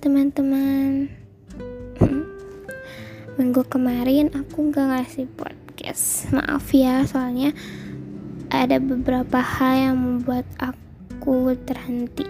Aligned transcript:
teman-teman. 0.00 1.12
Minggu 3.36 3.62
kemarin 3.68 4.32
aku 4.32 4.72
gak 4.72 4.88
ngasih 4.88 5.28
podcast. 5.36 6.32
Maaf 6.32 6.72
ya 6.72 7.04
soalnya 7.04 7.52
ada 8.48 8.80
beberapa 8.80 9.44
hal 9.44 9.92
yang 9.92 9.96
membuat 10.00 10.48
aku 10.56 11.52
terhenti. 11.68 12.24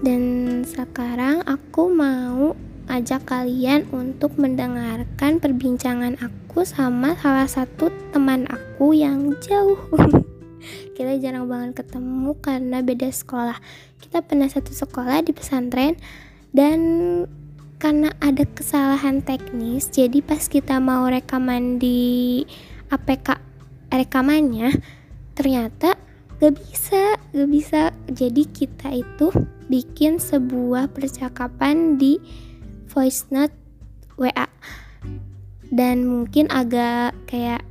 Dan 0.00 0.64
sekarang 0.64 1.44
aku 1.44 1.92
mau 1.92 2.56
ajak 2.88 3.28
kalian 3.28 3.84
untuk 3.92 4.40
mendengarkan 4.40 5.44
perbincangan 5.44 6.16
aku 6.24 6.64
sama 6.64 7.20
salah 7.20 7.46
satu 7.46 7.92
teman 8.16 8.48
aku 8.48 8.96
yang 8.96 9.36
jauh. 9.44 9.76
Kita 10.96 11.16
jarang 11.20 11.52
banget 11.52 11.84
ketemu 11.84 12.32
karena 12.40 12.80
beda 12.80 13.12
sekolah. 13.12 13.60
Kita 14.00 14.24
pernah 14.24 14.48
satu 14.48 14.72
sekolah 14.72 15.20
di 15.20 15.36
pesantren 15.36 16.00
dan 16.50 16.78
karena 17.80 18.12
ada 18.20 18.44
kesalahan 18.44 19.24
teknis 19.24 19.88
jadi 19.88 20.20
pas 20.20 20.44
kita 20.44 20.76
mau 20.82 21.08
rekaman 21.08 21.80
di 21.80 22.44
APK 22.92 23.40
rekamannya 23.90 24.74
ternyata 25.34 25.96
gak 26.40 26.56
bisa 26.56 27.20
gak 27.36 27.48
bisa. 27.52 27.82
Jadi 28.10 28.42
kita 28.48 28.88
itu 28.96 29.28
bikin 29.70 30.18
sebuah 30.18 30.90
percakapan 30.90 32.00
di 32.00 32.18
voice 32.90 33.28
note 33.30 33.54
WA 34.18 34.48
dan 35.70 36.02
mungkin 36.02 36.50
agak 36.50 37.14
kayak 37.30 37.62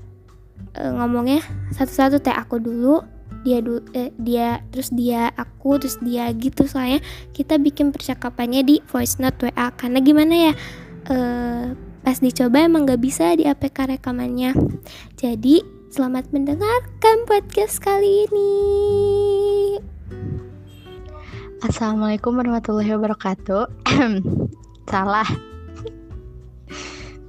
uh, 0.80 0.96
ngomongnya 0.96 1.44
satu-satu 1.76 2.24
teh 2.24 2.32
aku 2.32 2.64
dulu 2.64 3.04
dia 3.44 3.64
du 3.64 3.80
eh, 3.96 4.12
dia 4.20 4.64
terus 4.72 4.92
dia 4.92 5.32
aku 5.36 5.80
terus 5.80 5.98
dia 6.04 6.32
gitu. 6.36 6.68
Soalnya 6.68 7.00
kita 7.32 7.60
bikin 7.60 7.92
percakapannya 7.96 8.62
di 8.66 8.76
voice 8.90 9.18
note 9.20 9.50
WA 9.50 9.72
karena 9.76 10.00
gimana 10.04 10.34
ya 10.50 10.54
uh, 11.12 11.66
pas 12.04 12.18
dicoba 12.20 12.64
emang 12.64 12.88
gak 12.88 13.02
bisa 13.04 13.36
di 13.36 13.46
APK 13.46 14.00
rekamannya. 14.00 14.56
Jadi 15.20 15.62
selamat 15.92 16.32
mendengarkan 16.32 17.28
podcast 17.28 17.80
kali 17.82 18.28
ini. 18.30 18.52
Assalamualaikum 21.60 22.40
warahmatullahi 22.40 22.96
wabarakatuh. 22.96 23.68
Salah. 24.92 25.28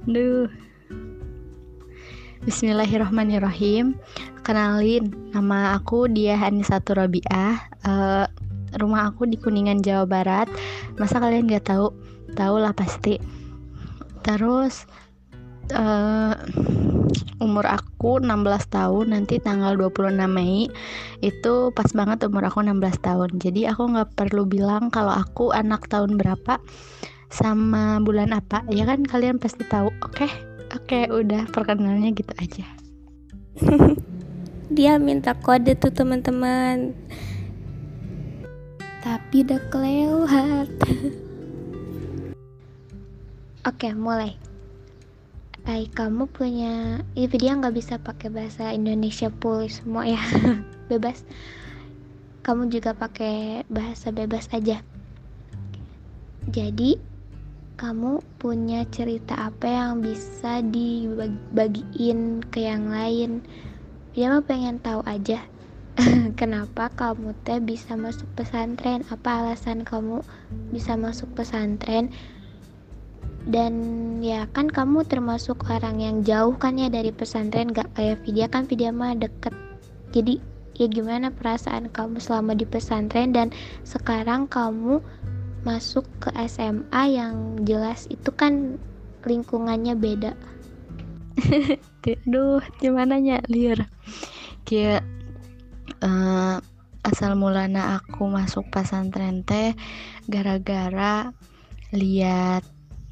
Duh. 0.07 0.47
Bismillahirrahmanirrahim. 2.41 3.99
Kenalin, 4.41 5.13
nama 5.33 5.77
aku 5.77 6.09
Dia 6.09 6.33
Hanisatu 6.33 6.97
Rabiah. 6.97 7.69
Uh, 7.85 8.25
rumah 8.77 9.09
aku 9.09 9.29
di 9.29 9.37
Kuningan, 9.37 9.85
Jawa 9.85 10.09
Barat. 10.09 10.49
Masa 10.97 11.21
kalian 11.21 11.45
gak 11.45 11.69
tahu? 11.69 11.93
Tahu 12.33 12.55
lah 12.57 12.73
pasti. 12.73 13.21
Terus 14.25 14.89
uh, 15.77 16.33
umur 17.37 17.65
aku 17.69 18.21
16 18.21 18.31
tahun 18.69 19.05
nanti 19.13 19.41
tanggal 19.41 19.77
26 19.77 20.13
Mei 20.29 20.69
itu 21.25 21.53
pas 21.73 21.89
banget 21.93 22.21
umur 22.29 22.45
aku 22.45 22.61
16 22.61 22.77
tahun 23.01 23.29
jadi 23.41 23.73
aku 23.73 23.97
nggak 23.97 24.13
perlu 24.13 24.45
bilang 24.45 24.93
kalau 24.93 25.09
aku 25.09 25.49
anak 25.49 25.89
tahun 25.89 26.21
berapa 26.21 26.61
sama 27.33 27.97
bulan 27.97 28.29
apa 28.37 28.61
ya 28.69 28.85
kan 28.85 29.01
kalian 29.01 29.41
pasti 29.41 29.65
tahu 29.65 29.89
oke 30.05 30.13
okay? 30.13 30.31
Oke, 30.71 31.03
udah 31.11 31.51
perkenalannya 31.51 32.15
gitu 32.15 32.31
aja. 32.39 32.63
Dia 34.71 34.95
minta 34.95 35.35
kode 35.35 35.75
tuh 35.75 35.91
teman-teman. 35.91 36.95
Tapi 39.03 39.43
udah 39.43 39.59
kelewat. 39.67 40.71
Oke, 43.67 43.91
mulai. 43.91 44.39
Baik, 45.67 45.91
kamu 45.91 46.23
punya 46.31 47.03
ini 47.19 47.27
video 47.27 47.59
nggak 47.59 47.75
bisa 47.75 47.99
pakai 47.99 48.31
bahasa 48.31 48.71
Indonesia 48.71 49.27
full 49.43 49.67
semua 49.67 50.07
ya. 50.07 50.23
bebas. 50.89 51.19
Kamu 52.39 52.71
juga 52.71 52.95
pakai 52.95 53.67
bahasa 53.67 54.15
bebas 54.15 54.47
aja. 54.55 54.79
Jadi, 56.47 56.95
kamu 57.75 58.23
punya 58.39 58.87
cerita 58.87 59.51
apa 59.51 59.67
yang 59.67 59.99
bisa 59.99 60.63
dibagiin 60.63 62.39
ke 62.47 62.71
yang 62.71 62.87
lain 62.87 63.43
dia 64.11 64.27
mah 64.27 64.43
pengen 64.43 64.83
tahu 64.83 64.99
aja. 65.07 65.47
Kenapa 66.39 66.91
kamu 66.91 67.31
teh 67.47 67.63
bisa 67.63 67.95
masuk 67.95 68.27
pesantren? 68.35 69.07
Apa 69.07 69.43
alasan 69.43 69.87
kamu 69.87 70.23
bisa 70.75 70.99
masuk 70.99 71.31
pesantren? 71.31 72.11
Dan 73.47 73.73
ya 74.19 74.45
kan 74.51 74.67
kamu 74.67 75.07
termasuk 75.07 75.63
orang 75.71 76.03
yang 76.03 76.17
jauh 76.27 76.55
kan 76.59 76.75
ya 76.75 76.91
dari 76.91 77.15
pesantren. 77.15 77.71
Gak 77.71 77.95
kayak 77.95 78.19
video 78.27 78.45
kan 78.51 78.67
video 78.67 78.91
mah 78.91 79.15
deket. 79.15 79.55
Jadi 80.11 80.43
ya 80.75 80.91
gimana 80.91 81.31
perasaan 81.31 81.87
kamu 81.87 82.19
selama 82.19 82.51
di 82.51 82.67
pesantren? 82.67 83.31
Dan 83.31 83.55
sekarang 83.87 84.51
kamu 84.51 84.99
masuk 85.63 86.03
ke 86.19 86.35
SMA 86.51 87.15
yang 87.15 87.63
jelas 87.63 88.11
itu 88.11 88.33
kan 88.33 88.75
lingkungannya 89.23 89.93
beda 89.93 90.33
Duh, 92.31 92.61
gimana 92.81 93.17
nya? 93.21 93.39
Liar. 93.47 93.87
Kayak 94.67 95.05
uh, 96.03 96.59
asal 97.01 97.33
mulana 97.33 97.97
aku 97.97 98.29
masuk 98.29 98.69
pesantren 98.69 99.41
teh 99.41 99.73
gara-gara 100.29 101.33
lihat 101.91 102.63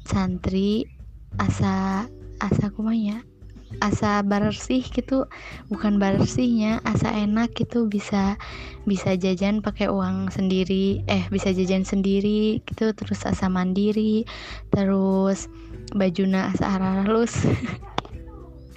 santri 0.06 0.88
asa 1.36 2.06
asa 2.40 2.72
kumanya 2.72 3.26
asa 3.78 4.26
bersih 4.26 4.82
gitu. 4.82 5.30
Bukan 5.70 6.02
bersihnya 6.02 6.82
asa 6.82 7.14
enak 7.14 7.54
gitu. 7.54 7.86
Bisa 7.86 8.34
bisa 8.82 9.14
jajan 9.14 9.62
pakai 9.62 9.86
uang 9.86 10.34
sendiri. 10.34 11.06
Eh 11.06 11.30
bisa 11.30 11.54
jajan 11.54 11.86
sendiri 11.86 12.58
gitu. 12.66 12.90
Terus 12.90 13.22
asa 13.22 13.46
mandiri. 13.46 14.26
Terus 14.74 15.46
bajuna 15.94 16.50
asa 16.50 16.66
halus 16.66 17.46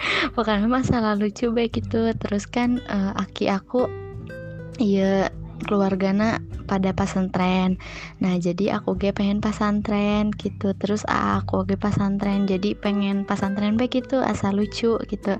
pokoknya 0.35 0.67
masalah 0.67 1.13
lucu 1.17 1.49
baik 1.49 1.79
gitu. 1.83 2.11
Terus 2.15 2.45
kan 2.49 2.79
uh, 2.89 3.13
aki 3.17 3.49
aku 3.49 3.87
iya 4.81 5.29
keluargana 5.63 6.43
pada 6.67 6.91
pesantren 6.91 7.79
nah 8.19 8.35
jadi 8.35 8.81
aku 8.81 8.99
ge 8.99 9.15
pengen 9.15 9.39
pesantren 9.39 10.31
gitu. 10.35 10.75
Terus 10.75 11.03
aku 11.07 11.63
ge 11.67 11.79
pesantren 11.79 12.49
jadi 12.49 12.75
pengen 12.77 13.23
pesantren 13.23 13.79
baik 13.79 14.03
gitu 14.03 14.19
asal 14.19 14.57
lucu 14.59 14.99
gitu. 15.07 15.33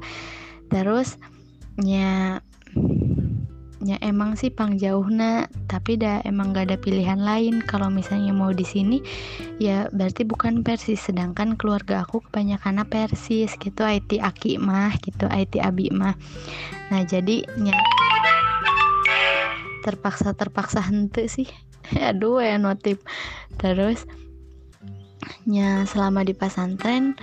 Terus 0.72 1.20
nya 1.82 2.42
ya 3.84 4.00
emang 4.00 4.40
sih 4.40 4.48
pang 4.48 4.80
jauh 4.80 5.04
na 5.12 5.52
tapi 5.68 6.00
dah 6.00 6.24
emang 6.24 6.56
gak 6.56 6.72
ada 6.72 6.78
pilihan 6.80 7.20
lain. 7.20 7.60
Kalau 7.68 7.92
misalnya 7.92 8.32
mau 8.32 8.56
di 8.56 8.64
sini 8.64 9.04
ya 9.60 9.92
berarti 9.92 10.24
bukan 10.24 10.64
persis. 10.64 11.04
Sedangkan 11.04 11.60
keluarga 11.60 12.08
aku 12.08 12.24
kebanyakan 12.32 12.88
persis 12.88 13.52
gitu. 13.60 13.84
IT 13.84 14.24
aki 14.24 14.56
mah 14.58 14.96
gitu 15.04 15.28
IT 15.28 15.60
abi 15.60 15.92
mah. 15.92 16.16
Nah 16.90 17.04
jadi 17.04 17.44
nya 17.60 17.76
terpaksa 19.84 20.32
terpaksa 20.32 20.80
hente 20.80 21.28
sih. 21.28 21.48
Aduh 22.10 22.40
ya 22.40 22.56
notif. 22.56 23.04
Terus 23.60 24.08
nya 25.44 25.84
selama 25.88 26.24
di 26.24 26.32
pesantren 26.32 27.16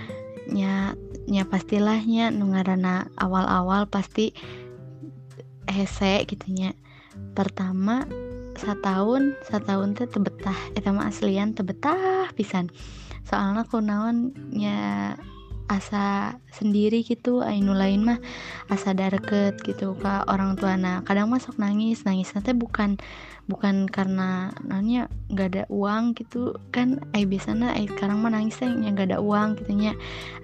nya 0.49 0.93
nya 1.29 1.45
pastilahnya 1.45 2.33
nungarana 2.33 3.09
awal-awal 3.17 3.85
pasti 3.85 4.33
hese 5.69 6.23
gitunya. 6.25 6.73
Pertama 7.35 8.07
setahun 8.55 9.35
setahun 9.47 9.97
teh 9.97 10.07
tebetah. 10.07 10.57
Eta 10.75 10.93
mah 10.95 11.11
aslian 11.11 11.53
tebetah 11.55 12.31
pisan. 12.35 12.71
Soalnya 13.27 13.67
kunaonnya 13.67 14.79
asa 15.71 16.35
sendiri 16.51 16.99
gitu 16.99 17.39
ainu 17.39 17.71
lain 17.71 18.03
mah 18.03 18.19
asa 18.67 18.91
deket 18.91 19.55
gitu 19.63 19.95
ke 19.95 20.27
orang 20.27 20.59
tua 20.59 20.75
nah 20.75 20.99
kadang 21.07 21.31
masuk 21.31 21.55
nangis. 21.55 22.03
Nangis 22.03 22.31
nanti 22.35 22.51
bukan 22.51 22.99
bukan 23.47 23.87
karena 23.87 24.51
nanya 24.67 25.07
nggak 25.31 25.47
ada 25.55 25.63
uang 25.71 26.15
gitu. 26.19 26.59
Kan 26.75 26.99
ay 27.15 27.23
biasanya 27.23 27.71
ay 27.75 27.87
sekarang 27.87 28.19
mah 28.19 28.35
nangis 28.35 28.59
teh 28.59 28.67
nggak 28.67 29.15
ada 29.15 29.19
uang 29.23 29.63
gitunya. 29.63 29.95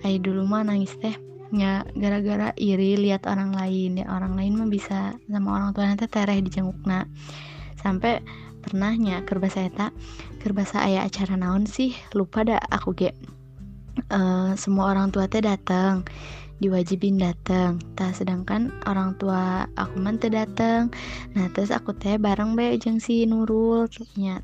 Ay 0.08 0.20
dulu 0.20 0.48
mah 0.48 0.64
nangis 0.64 0.96
teh 1.00 1.16
ya 1.56 1.88
gara-gara 1.96 2.52
iri 2.60 3.00
lihat 3.00 3.24
orang 3.30 3.56
lain 3.56 4.04
ya 4.04 4.06
orang 4.12 4.36
lain 4.36 4.60
mah 4.60 4.68
bisa 4.68 5.16
sama 5.32 5.50
orang 5.56 5.72
tua 5.72 5.88
nanti 5.88 6.08
tereh 6.10 6.44
di 6.44 6.52
nah 6.84 7.08
sampai 7.80 8.20
pernahnya 8.60 9.24
kerba 9.24 9.48
saya 9.48 9.72
tak 9.72 9.92
kerba 10.44 10.68
saya 10.68 11.08
acara 11.08 11.40
naon 11.40 11.64
sih? 11.64 11.96
Lupa 12.12 12.44
dah 12.44 12.60
aku 12.60 12.92
ge. 12.96 13.12
Uh, 14.14 14.54
semua 14.54 14.94
orang 14.94 15.10
tua 15.10 15.26
teh 15.26 15.42
datang 15.42 16.06
diwajibin 16.58 17.18
datang 17.18 17.82
tak 17.94 18.18
sedangkan 18.18 18.74
orang 18.90 19.14
tua 19.18 19.66
aku 19.78 19.98
man 19.98 20.18
teh 20.22 20.30
datang 20.30 20.90
nah 21.34 21.50
terus 21.54 21.70
aku 21.70 21.94
teh 21.98 22.18
bareng 22.18 22.54
be 22.54 22.78
jeng 22.78 23.02
si 23.02 23.26
Nurul. 23.26 23.90
Nya 24.20 24.42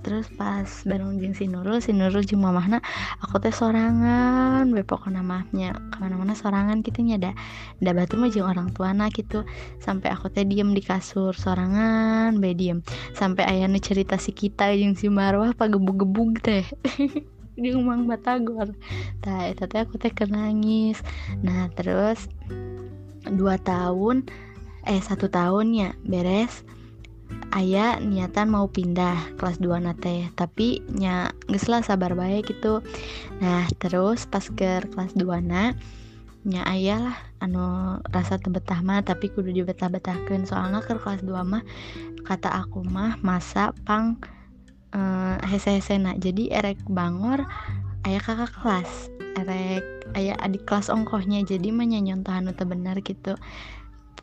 terus 0.00 0.32
pas 0.32 0.64
bareng 0.88 1.20
jeng 1.20 1.36
si 1.36 1.44
Nurul 1.44 1.84
si 1.84 1.92
Nurul 1.92 2.24
jeung 2.24 2.40
mamahna 2.40 2.80
aku 3.20 3.36
teh 3.36 3.52
sorangan 3.52 4.64
we 4.72 4.80
pokokna 4.80 5.20
mahnya 5.20 5.76
ke 5.92 5.96
mana-mana 6.00 6.32
sorangan 6.32 6.80
gitu 6.80 7.04
nya 7.04 7.20
da. 7.20 7.32
Da 7.76 7.92
batu 7.92 8.16
mah 8.16 8.32
jeung 8.32 8.48
orang 8.48 8.72
tuana 8.72 9.12
gitu 9.12 9.44
sampai 9.84 10.08
aku 10.16 10.32
teh 10.32 10.48
diem 10.48 10.72
di 10.72 10.80
kasur 10.80 11.36
sorangan 11.36 12.40
be 12.40 12.56
diem. 12.56 12.80
Sampai 13.12 13.44
ayah 13.44 13.68
cerita 13.78 14.16
si 14.16 14.32
kita 14.32 14.72
jeung 14.72 14.96
si 14.96 15.12
Marwah 15.12 15.52
pagebug-gebug 15.52 16.40
teh. 16.40 16.64
Di 17.58 17.74
Umang 17.74 18.06
Batagor 18.06 18.70
tah 19.18 19.50
eta 19.50 19.66
teh 19.66 19.82
aku 19.84 19.98
teh 20.00 20.14
nangis. 20.30 21.02
Nah 21.44 21.68
terus 21.74 22.30
dua 23.28 23.60
tahun 23.60 24.24
eh 24.88 25.02
satu 25.04 25.28
tahunnya 25.28 25.98
beres 26.06 26.64
ayah 27.56 27.96
niatan 28.00 28.52
mau 28.52 28.68
pindah 28.68 29.36
kelas 29.40 29.60
2 29.60 29.84
nate 29.84 30.28
tapi 30.36 30.84
nya 30.92 31.32
nggak 31.48 31.64
lah 31.68 31.82
sabar 31.84 32.12
baik 32.12 32.52
gitu. 32.52 32.84
Nah 33.40 33.64
terus 33.80 34.28
pas 34.28 34.44
ke 34.44 34.84
kelas 34.88 35.16
2 35.16 35.24
na 35.44 35.72
nya 36.46 36.62
ayah 36.70 37.12
lah 37.12 37.18
anu 37.44 37.98
rasa 38.08 38.38
tebetah 38.40 38.80
mah 38.80 39.02
tapi 39.04 39.28
kudu 39.28 39.52
dibetah-betahkan 39.52 40.48
soalnya 40.48 40.80
ke 40.80 40.96
kelas 40.96 41.20
2 41.26 41.34
mah 41.44 41.62
kata 42.24 42.52
aku 42.62 42.84
mah 42.84 43.16
masa 43.20 43.72
pang 43.84 44.16
uh, 44.92 45.36
hese-hese 45.44 46.00
nak 46.00 46.20
jadi 46.20 46.62
erek 46.62 46.80
bangor 46.88 47.44
ayah 48.06 48.22
kakak 48.22 48.52
kelas. 48.62 48.90
Erek 49.38 49.84
ayah 50.16 50.36
adik 50.40 50.64
kelas 50.64 50.88
ongkohnya. 50.88 51.44
Jadi 51.44 51.68
anu 51.72 52.52
benar 52.64 52.96
gitu. 53.04 53.36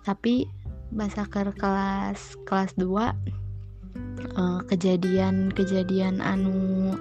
Tapi 0.05 0.49
basaker 0.95 1.51
kelas 1.59 2.39
kelas 2.47 2.71
2 2.79 2.87
uh, 2.87 3.11
eh, 3.11 4.59
kejadian-kejadian 4.71 6.23
anu 6.23 6.95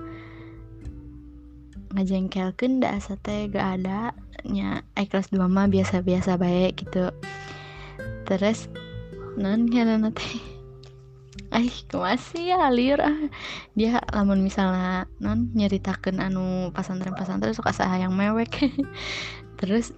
ngajengkelkan 1.95 2.83
dah 2.83 2.99
asa 2.99 3.15
teh 3.23 3.47
gak 3.47 3.79
ada 3.81 4.11
nya 4.43 4.83
eh 4.99 5.07
kelas 5.07 5.31
2 5.31 5.47
mah 5.47 5.71
biasa-biasa 5.71 6.35
baik 6.37 6.85
gitu. 6.85 7.15
Terus 8.27 8.67
non 9.39 9.71
karena 9.71 10.11
teh? 10.11 10.43
Ay, 11.55 11.71
masih 11.95 12.51
ya 12.51 12.67
alir 12.67 12.99
ah. 12.99 13.31
Dia 13.79 14.03
lamun 14.11 14.43
misalnya 14.43 15.07
non 15.23 15.55
nyeritakan 15.55 16.19
anu 16.19 16.75
pasantren-pasantren 16.75 17.55
suka 17.55 17.71
sayang 17.71 18.11
mewek. 18.11 18.75
Terus 19.63 19.95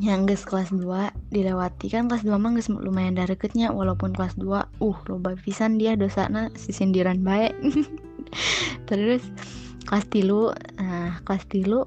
yang 0.00 0.24
guys 0.24 0.48
kelas 0.48 0.72
2 0.72 0.80
dilewati. 1.28 1.92
Kan 1.92 2.08
kelas 2.08 2.24
2 2.24 2.32
mah 2.40 2.56
guys 2.56 2.72
lumayan 2.72 3.18
deketnya 3.18 3.68
walaupun 3.74 4.16
kelas 4.16 4.38
2 4.40 4.48
uh 4.80 4.98
loba 5.10 5.36
pisan 5.36 5.76
dia 5.76 5.98
dosana 5.98 6.48
si 6.56 6.72
sindiran 6.72 7.20
baik 7.20 7.52
terus 8.88 9.20
kelas 9.84 10.08
tilu 10.08 10.54
nah 10.80 11.20
kelas 11.28 11.44
tilu 11.50 11.84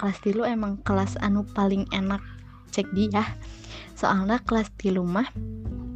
kelas 0.00 0.18
tilu 0.24 0.48
emang 0.48 0.80
kelas 0.80 1.20
anu 1.20 1.44
paling 1.52 1.84
enak 1.92 2.24
cek 2.72 2.88
dia. 2.96 3.24
Soalnya 3.96 4.40
kelas 4.40 4.72
tilu 4.80 5.04
mah 5.04 5.28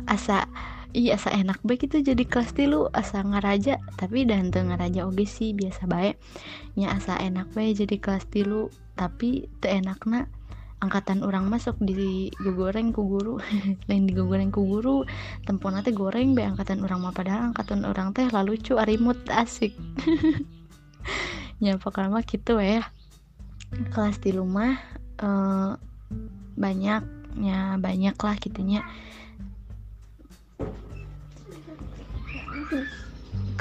asa 0.09 0.49
iya 0.91 1.15
asa 1.15 1.31
enak 1.31 1.63
baik 1.63 1.87
itu 1.87 2.03
jadi 2.03 2.25
kelas 2.25 2.53
tilu 2.53 2.93
asa 2.93 3.25
ngaraja. 3.25 3.81
Tapi 3.97 4.29
dan 4.29 4.53
ngaraja 4.53 5.09
oge 5.09 5.25
sih 5.25 5.57
biasa 5.57 5.89
baik 5.89 6.21
nya 6.77 6.93
asa 6.93 7.17
enak 7.17 7.49
baik 7.57 7.81
jadi 7.81 7.97
kelas 7.97 8.29
tilu 8.29 8.69
tapi 8.97 9.49
tuh 9.65 9.73
enakna 9.73 10.29
angkatan 10.81 11.21
orang 11.23 11.47
masuk 11.47 11.77
di 11.81 12.33
goreng 12.41 12.93
ku 12.93 13.05
guru. 13.05 13.37
Lain 13.89 14.05
di 14.09 14.17
goreng 14.17 14.49
ku 14.49 14.65
guru 14.65 15.05
tempon 15.45 15.77
teh 15.85 15.93
goreng 15.93 16.33
be 16.33 16.45
angkatan 16.45 16.81
orang 16.85 17.05
mah. 17.05 17.13
Padahal 17.13 17.53
angkatan 17.53 17.85
orang 17.85 18.17
teh 18.17 18.27
lalu 18.33 18.57
cu 18.61 18.81
arimut 18.81 19.21
asik. 19.29 19.77
Ya 21.61 21.77
pokoknya 21.77 22.09
mah 22.09 22.25
gitu 22.25 22.57
ya 22.57 22.89
kelas 23.93 24.19
di 24.19 24.33
rumah 24.35 24.81
uh, 25.23 25.77
banyaknya 26.59 27.79
banyak 27.79 28.17
lah 28.17 28.37
gitunya 28.41 28.81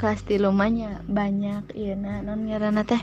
kelas 0.00 0.24
di 0.24 0.40
rumahnya 0.40 1.04
banyak 1.06 1.76
iya 1.76 1.94
nah 1.94 2.24
non 2.24 2.48
teh. 2.88 3.02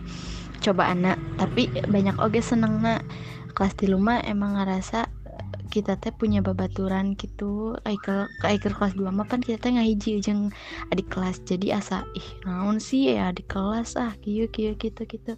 Coba 0.57 0.89
anak 0.89 1.21
tapi 1.37 1.69
banyak 1.69 2.17
oge 2.17 2.41
seneng 2.41 2.81
nak 2.81 3.05
kelas 3.53 3.73
di 3.79 3.91
rumah 3.91 4.23
emang 4.23 4.55
ngerasa 4.59 5.07
kita 5.67 5.99
teh 5.99 6.15
punya 6.15 6.39
babaturan 6.39 7.13
gitu. 7.19 7.75
Aikel 7.83 8.27
ke 8.41 8.69
kelas 8.71 8.95
2 8.95 9.11
mah 9.11 9.27
kan 9.27 9.43
kita 9.43 9.59
teh 9.59 9.71
ngahiji 9.75 10.23
jeung 10.23 10.49
adik 10.89 11.11
kelas. 11.11 11.43
Jadi 11.43 11.75
asa 11.75 12.07
ih 12.15 12.27
naon 12.47 12.79
sih 12.79 13.13
ya 13.13 13.29
adik 13.29 13.51
kelas 13.51 13.99
ah 13.99 14.15
kieu 14.23 14.47
kieu 14.49 14.73
gitu 14.79 15.03
gitu 15.05 15.35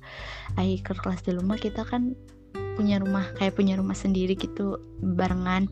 Aikel 0.55 0.95
kelas 0.95 1.25
di 1.25 1.35
rumah 1.35 1.57
kita 1.57 1.83
kan 1.83 2.13
punya 2.77 3.01
rumah 3.01 3.27
kayak 3.35 3.59
punya 3.59 3.75
rumah 3.75 3.97
sendiri 3.97 4.37
gitu 4.37 4.79
barengan. 5.01 5.67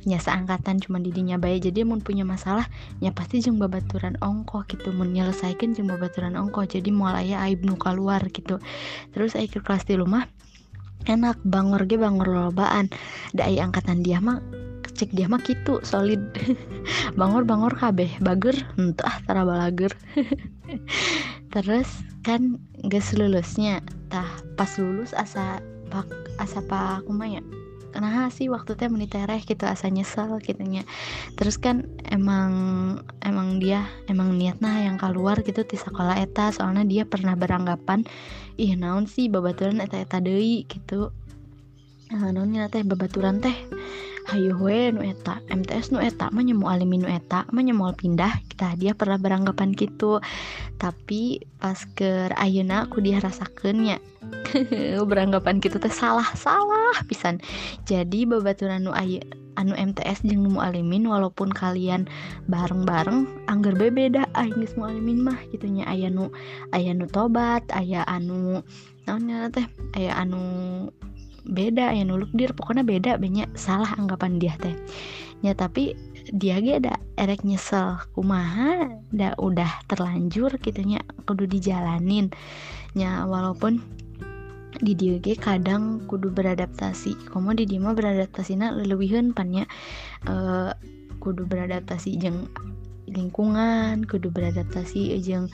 Punya 0.00 0.16
seangkatan 0.16 0.80
cuma 0.80 0.96
didinya 0.96 1.36
baik 1.36 1.68
jadi 1.68 1.84
mau 1.84 2.00
punya 2.00 2.24
masalah 2.24 2.64
ya 3.04 3.12
pasti 3.12 3.44
jeng 3.44 3.60
babaturan 3.60 4.16
ongkoh 4.24 4.64
gitu. 4.64 4.96
Menyelesaikan 4.96 5.76
jeng 5.76 5.92
babaturan 5.92 6.40
ongkoh. 6.40 6.64
Jadi 6.64 6.88
mulai 6.88 7.36
aib 7.36 7.68
nu 7.68 7.76
keluar 7.76 8.24
gitu. 8.32 8.56
Terus 9.12 9.36
Aikel 9.36 9.60
kelas 9.60 9.84
di 9.84 10.00
rumah 10.00 10.24
enak 11.08 11.40
bangor 11.46 11.88
ge 11.88 11.96
bangor 11.96 12.28
lobaan 12.28 12.92
dai 13.32 13.56
angkatan 13.60 14.04
dia 14.04 14.20
mah 14.20 14.40
cek 15.00 15.16
dia 15.16 15.32
mah 15.32 15.40
gitu 15.40 15.80
solid. 15.80 16.20
Bangor 17.18 17.48
bangor 17.48 17.72
kabeh. 17.72 18.20
Bager 18.20 18.52
entah 18.76 19.16
tara 19.24 19.48
balager. 19.48 19.96
Terus 21.56 21.88
kan 22.20 22.60
gak 22.84 23.08
lulusnya. 23.16 23.80
Tah 24.12 24.28
pas 24.60 24.68
lulus 24.76 25.16
asa 25.16 25.64
pak 25.88 26.04
asa 26.36 26.60
pak 26.60 27.08
kumanya 27.08 27.40
kenapa 27.90 28.30
sih 28.32 28.48
waktu 28.48 28.78
teh 28.78 28.88
menitereh 28.88 29.42
gitu 29.42 29.66
asa 29.66 29.90
nyesel 29.90 30.38
gitunya 30.40 30.86
terus 31.34 31.58
kan 31.58 31.86
emang 32.06 32.50
emang 33.20 33.60
dia 33.62 33.86
emang 34.08 34.34
niatnya 34.34 34.88
yang 34.88 34.96
keluar 34.96 35.40
gitu 35.44 35.62
di 35.62 35.76
sekolah 35.76 36.18
eta. 36.18 36.50
Soalnya 36.50 36.84
dia 36.86 37.02
pernah 37.06 37.34
beranggapan 37.38 38.04
ih 38.60 38.74
naon 38.76 39.06
sih 39.06 39.28
babaturan 39.28 39.82
eta 39.82 40.00
eta 40.00 40.18
deui 40.18 40.66
gitu. 40.66 41.12
Nah, 42.10 42.34
naonnya 42.34 42.66
teh 42.66 42.82
babaturan 42.82 43.38
teh 43.38 43.54
Ayuhue 44.30 44.94
nu 44.94 45.02
eta. 45.02 45.42
MTS 45.50 45.90
nu 45.90 45.98
eta 45.98 46.30
mah 46.30 46.46
nyemu 46.46 46.66
alimin 46.70 47.02
nu 47.02 47.08
eta 47.10 47.46
mah 47.50 47.94
pindah. 47.98 48.38
Kita 48.46 48.78
dia 48.78 48.94
pernah 48.94 49.18
beranggapan 49.18 49.74
gitu. 49.74 50.22
Tapi 50.78 51.42
pas 51.58 51.76
ke 51.98 52.30
ayeuna 52.38 52.86
aku 52.86 53.02
dia 53.02 53.18
rasakannya 53.18 53.98
beranggapan 55.10 55.58
gitu 55.58 55.82
teh 55.82 55.90
salah 55.90 56.30
salah 56.38 56.94
pisan. 57.10 57.42
Jadi 57.84 58.24
babaturan 58.24 58.86
nu 58.86 58.94
ayu 58.94 59.18
anu 59.58 59.74
MTS 59.76 60.24
jeung 60.24 60.46
mu 60.46 60.62
alimin 60.62 61.04
walaupun 61.04 61.50
kalian 61.52 62.06
bareng-bareng 62.48 63.28
anggar 63.50 63.76
bebeda 63.76 64.24
aing 64.38 64.56
geus 64.56 64.72
mu 64.78 64.88
alimin 64.88 65.20
mah 65.20 65.36
gitunya 65.52 65.84
aya 65.84 66.08
nu 66.08 66.32
aya 66.72 66.96
nu 66.96 67.04
tobat 67.10 67.66
aya 67.74 68.06
anu 68.06 68.62
naonnya 69.04 69.50
teh? 69.50 69.66
Aya 69.98 70.16
anu 70.16 70.40
beda 71.46 71.92
ya 71.94 72.04
nuluk 72.04 72.30
dir 72.36 72.52
pokoknya 72.52 72.84
beda 72.84 73.16
banyak 73.16 73.48
salah 73.56 73.92
anggapan 73.96 74.40
dia 74.40 74.54
teh. 74.60 74.76
Ya 75.40 75.56
tapi 75.56 75.96
dia 76.30 76.60
ge 76.60 76.78
ada 76.78 77.00
erek 77.16 77.42
nyesel 77.48 77.96
kumaha 78.12 79.00
da 79.10 79.32
udah 79.40 79.84
terlanjur 79.88 80.52
gitunya 80.60 81.00
kudu 81.24 81.48
dijalanin. 81.48 82.28
Ya 82.92 83.24
walaupun 83.24 83.80
di 84.80 84.92
dia 84.96 85.16
ge 85.20 85.36
kadang 85.36 86.04
kudu 86.08 86.32
beradaptasi 86.32 87.32
komo 87.32 87.52
di 87.56 87.64
dia 87.68 87.80
mah 87.80 87.96
beradaptasinya 87.96 88.72
leluwiheun 88.76 89.32
pannya 89.36 89.64
uh, 90.28 90.72
kudu 91.20 91.44
beradaptasi 91.44 92.16
jeng 92.16 92.48
lingkungan 93.10 94.06
kudu 94.06 94.30
beradaptasi 94.30 95.18
jeng 95.20 95.50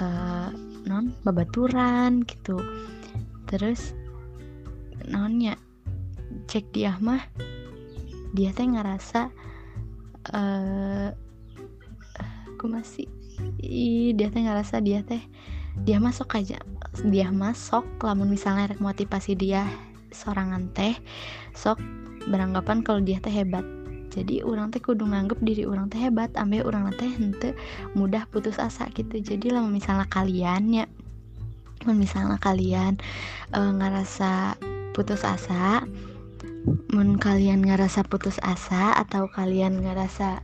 uh, 0.00 0.48
non 0.88 1.12
babaturan 1.24 2.24
gitu. 2.24 2.60
Terus 3.46 3.94
naonnya 5.06 5.54
cek 6.46 6.70
dia 6.74 6.98
mah 6.98 7.22
dia 8.34 8.52
teh 8.52 8.66
ngerasa 8.66 9.32
uh, 10.34 11.08
aku 12.52 12.64
masih 12.66 13.08
i, 13.62 14.12
dia 14.12 14.28
teh 14.28 14.42
ngerasa 14.42 14.82
dia 14.82 15.00
teh 15.06 15.22
dia 15.84 16.00
masuk 16.00 16.32
aja 16.36 16.60
dia 17.04 17.28
masuk 17.28 17.84
lamun 18.00 18.32
misalnya 18.32 18.72
rek 18.72 18.80
motivasi 18.80 19.36
dia 19.36 19.68
sorangan 20.16 20.72
teh 20.72 20.96
sok 21.52 21.76
beranggapan 22.26 22.82
kalau 22.82 23.00
dia 23.00 23.22
teh 23.22 23.32
hebat. 23.32 23.62
Jadi 24.10 24.40
orang 24.40 24.72
teh 24.72 24.80
kudu 24.80 25.04
nganggep 25.04 25.38
diri 25.44 25.68
orang 25.68 25.92
teh 25.92 26.00
hebat 26.00 26.32
ambil 26.40 26.64
orang 26.64 26.88
teh 26.96 27.04
hente 27.04 27.52
mudah 27.92 28.24
putus 28.32 28.56
asa 28.56 28.88
gitu. 28.96 29.20
Jadi 29.20 29.52
lah 29.52 29.62
misalnya 29.68 30.08
kalian 30.08 30.72
ya 30.72 30.86
misalnya 31.84 32.40
kalian 32.40 32.96
uh, 33.52 33.70
ngerasa 33.76 34.56
putus 34.96 35.28
asa 35.28 35.84
mun 36.96 37.20
kalian 37.20 37.60
ngerasa 37.60 38.08
putus 38.08 38.40
asa 38.40 38.96
atau 38.96 39.28
kalian 39.28 39.84
ngerasa 39.84 40.40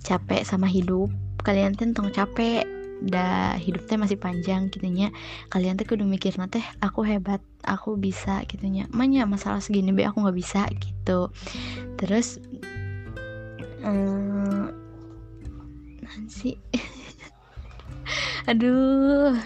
capek 0.00 0.40
sama 0.48 0.64
hidup 0.64 1.12
kalian 1.44 1.76
tentang 1.76 2.08
capek 2.08 2.64
da 3.04 3.52
hidup 3.60 3.84
teh 3.84 4.00
masih 4.00 4.16
panjang 4.16 4.72
gitunya 4.72 5.12
kalian 5.52 5.76
teh 5.76 5.84
kudu 5.84 6.08
mikir 6.08 6.32
teh 6.48 6.64
aku 6.80 7.04
hebat 7.04 7.44
aku 7.60 8.00
bisa 8.00 8.40
gitunya 8.48 8.88
manya 8.96 9.28
masalah 9.28 9.60
segini 9.60 9.92
be 9.92 10.08
aku 10.08 10.24
nggak 10.24 10.38
bisa 10.38 10.64
gitu. 10.80 11.28
Terus 12.00 12.40
um, 13.84 14.72
nanti 16.00 16.56
aduh 18.50 19.36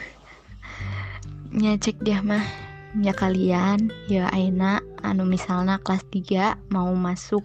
nyecek 1.51 1.99
dia 2.05 2.23
mah 2.23 2.68
ya 2.97 3.13
kalian 3.13 3.93
ya 4.09 4.33
Aina 4.33 4.81
anu 5.05 5.29
misalnya 5.29 5.77
kelas 5.85 6.05
3 6.09 6.73
mau 6.73 6.89
masuk 6.97 7.45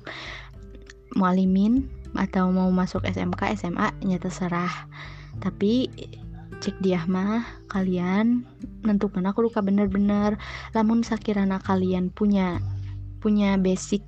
mualimin 1.14 1.92
atau 2.14 2.50
mau 2.54 2.70
masuk 2.70 3.04
SMK 3.04 3.58
SMA 3.58 3.90
nya 4.06 4.18
terserah. 4.22 4.88
Tapi 5.42 5.90
cek 6.62 6.80
dia 6.80 7.04
mah 7.10 7.44
kalian 7.68 8.46
nentukan. 8.86 9.26
Aku 9.28 9.44
luka 9.44 9.60
bener-bener. 9.60 10.38
Lamun 10.72 11.02
sakirana 11.04 11.60
kalian 11.60 12.14
punya 12.14 12.62
punya 13.20 13.56
basic 13.60 14.04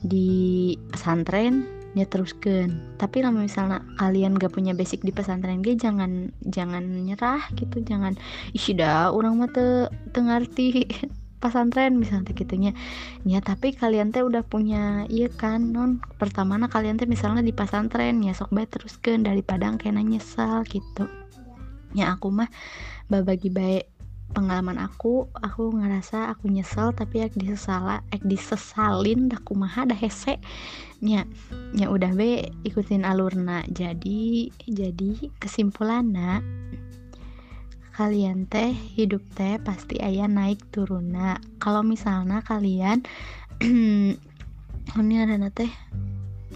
di 0.00 0.76
pesantren 0.92 1.79
ya 1.98 2.06
teruskan. 2.06 2.78
Tapi 2.96 3.22
lama 3.24 3.42
misalnya 3.42 3.82
kalian 3.98 4.38
gak 4.38 4.54
punya 4.54 4.72
basic 4.76 5.02
di 5.02 5.10
pesantren 5.10 5.62
gue 5.64 5.74
jangan 5.74 6.30
jangan 6.46 6.84
nyerah 7.06 7.42
gitu. 7.58 7.82
Jangan 7.82 8.14
isi 8.54 8.78
dah 8.78 9.10
orang 9.10 9.40
mah 9.40 9.50
te, 9.50 9.90
tengarti 10.14 10.86
pesantren 11.42 11.96
misalnya 11.96 12.36
gitunya 12.36 12.76
ya 13.24 13.40
tapi 13.40 13.72
kalian 13.72 14.12
teh 14.12 14.20
udah 14.20 14.44
punya 14.44 15.08
iya 15.08 15.32
kan 15.32 15.72
non? 15.72 16.04
Pertama 16.20 16.60
nah 16.60 16.68
kalian 16.68 17.00
teh 17.00 17.08
misalnya 17.08 17.40
di 17.40 17.56
pesantren 17.56 18.20
ya 18.20 18.36
sok 18.36 18.52
baik 18.52 18.76
teruskan 18.76 19.24
daripada 19.24 19.72
kena 19.80 20.04
nyesal 20.04 20.62
gitu. 20.68 21.08
Ya 21.96 22.14
aku 22.14 22.30
mah 22.30 22.46
babagi 23.10 23.50
baik 23.50 23.89
pengalaman 24.30 24.78
aku 24.78 25.26
aku 25.42 25.74
ngerasa 25.74 26.30
aku 26.30 26.46
nyesel 26.50 26.94
tapi 26.94 27.26
ek 27.26 27.34
disesala 27.34 28.02
ek 28.14 28.22
disesalin 28.22 29.28
dah 29.30 29.40
kumaha 29.42 29.86
dah 29.86 29.98
hese. 29.98 30.38
Nya 31.02 31.26
nya 31.74 31.86
udah 31.90 32.12
be 32.14 32.50
ikutin 32.62 33.02
alurna. 33.02 33.66
Jadi 33.68 34.50
jadi 34.68 35.30
kesimpulannya 35.42 36.40
kalian 38.00 38.48
teh 38.48 38.72
hidup 38.72 39.20
teh 39.36 39.60
pasti 39.60 40.00
ayah 40.00 40.24
naik 40.24 40.62
turuna 40.72 41.36
kalau 41.60 41.84
misalnya 41.84 42.40
kalian 42.40 43.04
ini 45.00 45.14
ada 45.20 45.36
teh 45.52 45.68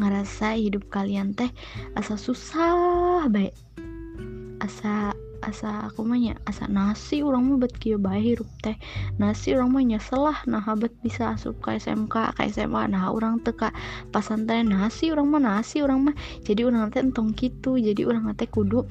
ngerasa 0.01 0.57
hidup 0.57 0.89
kalian 0.89 1.37
teh 1.37 1.53
asa 1.95 2.17
susah 2.17 3.29
baik 3.29 3.53
asa 4.65 5.13
asa 5.45 5.87
aku 5.87 6.01
mah 6.03 6.19
asa 6.49 6.65
nasi 6.67 7.21
orang 7.21 7.45
mah 7.47 7.69
bet 7.69 7.77
kieu 7.77 8.01
bae 8.01 8.19
hirup 8.19 8.49
teh. 8.65 8.75
Nasi 9.21 9.53
orang 9.53 9.71
mah 9.77 9.85
nyesel 9.85 10.25
lah 10.25 10.39
nah 10.49 10.65
bet 10.75 10.97
bisa 11.05 11.37
asup 11.37 11.61
ke 11.61 11.77
SMK 11.77 12.35
ke 12.35 12.49
SMA 12.49 12.89
nah 12.89 13.13
orang 13.13 13.45
teka 13.45 13.71
pasantren 14.09 14.73
nasi 14.73 15.13
orang 15.13 15.29
mah 15.29 15.41
nasi 15.45 15.85
orang 15.85 16.11
mah. 16.11 16.15
Jadi 16.43 16.65
orang 16.65 16.89
teh 16.89 17.05
entong 17.05 17.37
gitu 17.37 17.77
jadi 17.77 18.09
orang 18.09 18.33
teh 18.35 18.49
kudu 18.49 18.89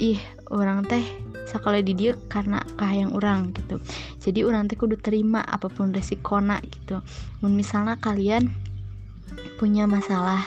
ih 0.00 0.18
orang 0.50 0.82
teh 0.88 1.04
sekali 1.48 1.80
di 1.80 1.96
dia 1.96 2.12
karena 2.28 2.60
yang 2.92 3.12
orang 3.16 3.52
gitu. 3.56 3.80
Jadi 4.20 4.44
orang 4.44 4.68
teh 4.68 4.76
kudu 4.76 4.96
terima 5.00 5.40
apa 5.44 5.68
pun 5.68 5.92
resikona 5.92 6.60
gitu. 6.64 7.00
Misalnya 7.44 7.96
kalian 8.00 8.52
punya 9.56 9.88
masalah 9.88 10.44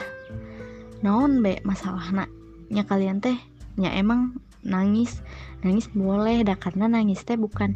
non 1.02 1.42
be 1.42 1.58
masalah 1.66 2.06
nak 2.14 2.30
nya 2.70 2.86
kalian 2.86 3.18
teh 3.18 3.34
nya 3.76 3.92
emang 3.92 4.38
nangis. 4.66 5.22
Nangis 5.62 5.86
boleh 5.92 6.42
dah 6.42 6.58
karena 6.58 6.90
nangis 6.90 7.22
teh 7.22 7.38
bukan 7.38 7.74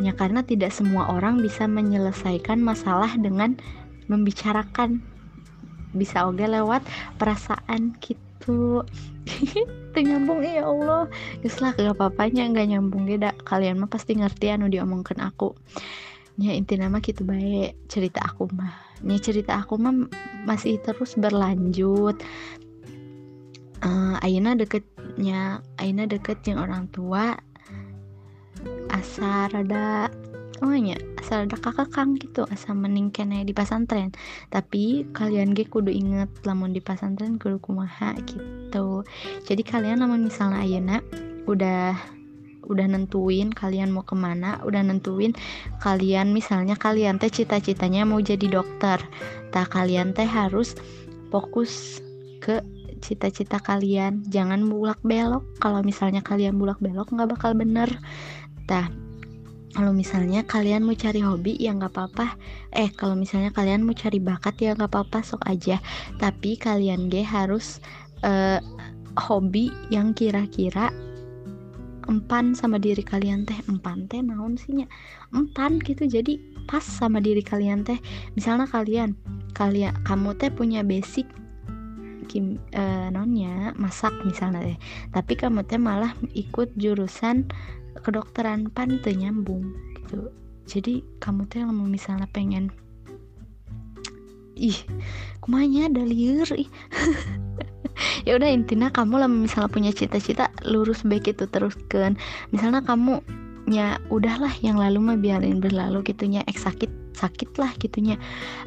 ya 0.00 0.12
karena 0.16 0.44
tidak 0.44 0.72
semua 0.72 1.08
orang 1.12 1.40
bisa 1.40 1.68
menyelesaikan 1.68 2.60
masalah 2.60 3.12
dengan 3.16 3.56
membicarakan. 4.08 5.02
Bisa 5.96 6.28
oke 6.28 6.44
lewat 6.44 6.84
perasaan 7.16 7.96
gitu. 8.04 8.84
Itu 9.96 9.98
nyambung 10.04 10.44
ya 10.44 10.68
Allah. 10.68 11.08
Geslah 11.40 11.72
gak 11.72 11.96
apa-apanya 11.96 12.52
nggak 12.52 12.68
nyambung 12.76 13.08
geda 13.08 13.32
kalian 13.48 13.80
mah 13.80 13.90
pasti 13.90 14.16
ngerti 14.16 14.52
anu 14.52 14.68
diomongkan 14.68 15.24
aku. 15.24 15.56
Ya 16.36 16.52
inti 16.52 16.76
nama 16.76 17.00
gitu 17.00 17.24
baik 17.24 17.88
cerita 17.88 18.20
aku 18.20 18.44
mah. 18.52 18.76
Ya 19.00 19.16
cerita 19.16 19.56
aku 19.56 19.80
mah 19.80 20.12
masih 20.44 20.76
terus 20.84 21.16
berlanjut. 21.16 22.20
Uh, 23.80 24.16
Aina 24.20 24.52
deketnya 25.16 25.64
Aina 25.80 26.04
deket 26.04 26.44
yang 26.44 26.60
orang 26.60 26.92
tua. 26.92 27.40
Asa 28.92 29.48
rada 29.48 30.12
oh 30.60 30.76
nya 30.76 30.96
asa 31.16 31.40
rada 31.40 31.56
kakak 31.56 31.88
kang 31.88 32.20
gitu. 32.20 32.44
Asa 32.52 32.76
mending 32.76 33.08
kene 33.08 33.40
di 33.48 33.56
pasantren 33.56 34.12
tapi 34.52 35.08
kalian 35.16 35.56
ge 35.56 35.64
kudu 35.64 35.88
inget 35.88 36.28
lamun 36.44 36.76
di 36.76 36.84
pasantren 36.84 37.40
kudu 37.40 37.56
kumaha 37.64 38.12
gitu. 38.28 39.08
Jadi 39.48 39.62
kalian 39.64 40.04
lamun 40.04 40.28
misalnya 40.28 40.60
Aina 40.60 41.00
udah 41.48 41.96
udah 42.68 42.84
nentuin 42.84 43.48
kalian 43.56 43.96
mau 43.96 44.04
ke 44.04 44.12
mana 44.12 44.60
udah 44.68 44.84
nentuin 44.84 45.32
kalian 45.80 46.34
misalnya 46.34 46.76
kalian 46.76 47.16
teh 47.16 47.32
cita-citanya 47.32 48.04
mau 48.04 48.20
jadi 48.20 48.52
dokter 48.52 49.00
tak 49.48 49.70
kalian 49.72 50.12
teh 50.12 50.26
harus 50.26 50.74
fokus 51.30 52.02
ke 52.42 52.58
cita-cita 53.00 53.60
kalian. 53.60 54.24
Jangan 54.28 54.64
bulak 54.66 55.00
belok 55.02 55.44
kalau 55.60 55.80
misalnya 55.80 56.20
kalian 56.24 56.56
bulak 56.56 56.78
belok 56.80 57.12
nggak 57.12 57.30
bakal 57.36 57.52
bener. 57.52 57.88
Nah, 58.66 58.90
kalau 59.76 59.92
misalnya 59.92 60.40
kalian 60.40 60.88
mau 60.88 60.96
cari 60.96 61.20
hobi 61.20 61.52
ya 61.60 61.76
nggak 61.76 61.92
apa-apa. 61.92 62.40
Eh 62.72 62.88
kalau 62.96 63.12
misalnya 63.12 63.52
kalian 63.52 63.84
mau 63.84 63.92
cari 63.92 64.16
bakat 64.16 64.56
ya 64.56 64.72
nggak 64.72 64.88
apa-apa 64.88 65.20
sok 65.20 65.44
aja. 65.44 65.84
Tapi 66.16 66.56
kalian 66.56 67.12
ge 67.12 67.20
harus 67.20 67.84
uh, 68.24 68.56
hobi 69.20 69.68
yang 69.92 70.16
kira-kira 70.16 70.88
empan 72.08 72.56
sama 72.56 72.80
diri 72.80 73.04
kalian 73.04 73.44
teh. 73.44 73.60
Empan 73.68 74.08
teh 74.08 74.24
naon 74.24 74.56
sihnya? 74.56 74.88
Empan 75.36 75.76
gitu. 75.84 76.08
Jadi 76.08 76.40
pas 76.64 76.80
sama 76.80 77.20
diri 77.20 77.44
kalian 77.44 77.84
teh. 77.84 78.00
Misalnya 78.32 78.64
kalian 78.64 79.12
kalian 79.52 79.92
kamu 80.08 80.40
teh 80.40 80.48
punya 80.48 80.80
basic 80.80 81.28
kim 82.36 82.60
uh, 82.76 83.08
nonnya 83.08 83.72
masak 83.80 84.12
misalnya 84.28 84.60
deh. 84.60 84.78
Tapi 85.08 85.40
kamu 85.40 85.64
teh 85.64 85.80
malah 85.80 86.12
ikut 86.36 86.76
jurusan 86.76 87.48
kedokteran 88.04 88.68
pan 88.68 89.00
tuh 89.00 89.16
nyambung 89.16 89.72
gitu. 89.96 90.28
Jadi 90.68 91.00
kamu 91.16 91.48
teh 91.48 91.64
misalnya 91.64 92.28
pengen 92.28 92.68
ih 94.52 94.76
kumanya 95.40 95.88
ada 95.88 96.04
liur 96.04 96.52
ih. 96.52 96.68
Ya 98.28 98.36
udah 98.36 98.52
intinya 98.52 98.92
kamu 98.92 99.24
lah 99.24 99.30
misalnya 99.30 99.72
punya 99.72 99.88
cita-cita 99.88 100.52
lurus 100.68 101.00
baik 101.00 101.32
itu 101.32 101.48
teruskan 101.48 102.20
misalnya 102.52 102.84
kamu 102.84 103.24
ya 103.72 103.96
udahlah 104.12 104.52
yang 104.60 104.76
lalu 104.76 105.00
mah 105.00 105.16
biarin 105.16 105.64
berlalu 105.64 106.04
gitunya 106.04 106.44
ek 106.44 106.60
sakit 106.60 107.05
sakit 107.16 107.56
lah 107.56 107.72
gitunya. 107.80 108.20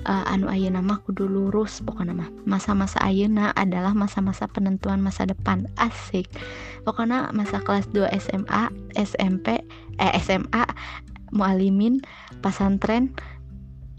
Uh, 0.03 0.25
anu 0.25 0.49
ayeuna 0.49 0.81
mah 0.81 0.99
kudu 1.05 1.29
lurus 1.29 1.85
pokoknya 1.85 2.17
mah. 2.17 2.29
Masa-masa 2.49 2.97
ayeuna 3.05 3.53
adalah 3.53 3.93
masa-masa 3.93 4.49
penentuan 4.49 4.99
masa 4.99 5.29
depan. 5.29 5.69
Asik. 5.77 6.25
Pokoknya 6.83 7.29
masa 7.31 7.61
kelas 7.61 7.85
2 7.93 8.09
SMA 8.17 8.63
SMP 8.97 9.61
eh 10.01 10.11
SMA 10.17 10.65
mualimin 11.29 12.01
pasantren 12.41 13.13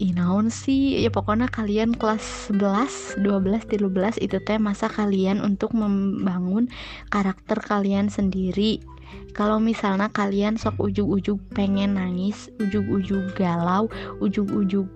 inaun 0.01 0.51
sih? 0.51 0.99
Ya 0.99 1.07
pokoknya 1.13 1.47
kalian 1.47 1.95
kelas 1.95 2.51
11 2.51 3.23
12 3.23 3.71
13 3.71 4.19
itu 4.19 4.37
teh 4.43 4.59
masa 4.59 4.91
kalian 4.91 5.39
untuk 5.39 5.71
membangun 5.71 6.67
karakter 7.07 7.63
kalian 7.63 8.11
sendiri 8.11 8.83
kalau 9.31 9.57
misalnya 9.57 10.11
kalian 10.11 10.59
sok 10.59 10.79
ujug-ujug 10.79 11.39
pengen 11.55 11.95
nangis 11.95 12.51
ujug-ujug 12.59 13.31
galau 13.35 13.87
ujug-ujug 14.19 14.87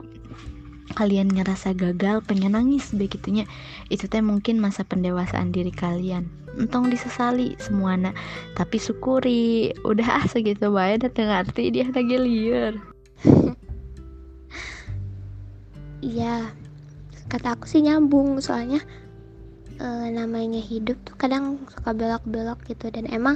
kalian 0.94 1.28
ngerasa 1.34 1.74
gagal 1.76 2.22
pengen 2.24 2.54
nangis 2.54 2.94
begitunya 2.94 3.50
itu 3.90 4.06
teh 4.06 4.22
mungkin 4.22 4.62
masa 4.62 4.86
pendewasaan 4.86 5.50
diri 5.50 5.74
kalian. 5.74 6.30
Entong 6.56 6.88
disesali 6.88 7.60
semuanya 7.60 8.16
tapi 8.56 8.80
syukuri 8.80 9.76
udah 9.84 10.24
ah 10.24 10.26
segitu 10.26 10.72
baik 10.72 11.04
dateng 11.04 11.28
arti 11.28 11.68
dia 11.68 11.84
lagi 11.92 12.16
liar 12.16 12.80
iya 16.16 16.48
kata 17.28 17.60
aku 17.60 17.68
sih 17.68 17.84
nyambung 17.84 18.40
soalnya 18.40 18.80
e, 19.76 19.88
namanya 20.16 20.64
hidup 20.64 20.96
tuh 21.04 21.20
kadang 21.20 21.60
suka 21.68 21.92
belok-belok 21.92 22.64
gitu 22.72 22.88
dan 22.88 23.04
emang 23.12 23.36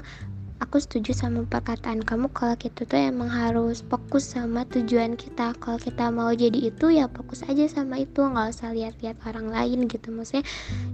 aku 0.69 0.77
setuju 0.77 1.17
sama 1.17 1.49
perkataan 1.49 2.05
kamu 2.05 2.29
kalau 2.29 2.53
kita 2.53 2.85
tuh 2.85 3.01
emang 3.01 3.25
harus 3.25 3.81
fokus 3.89 4.37
sama 4.37 4.69
tujuan 4.69 5.17
kita. 5.17 5.57
Kalau 5.57 5.81
kita 5.81 6.13
mau 6.13 6.29
jadi 6.29 6.69
itu 6.69 6.93
ya 6.93 7.09
fokus 7.09 7.41
aja 7.49 7.65
sama 7.65 7.97
itu. 8.05 8.21
Nggak 8.21 8.53
usah 8.53 8.69
lihat-lihat 8.77 9.17
orang 9.25 9.49
lain 9.49 9.89
gitu. 9.89 10.13
Maksudnya 10.13 10.45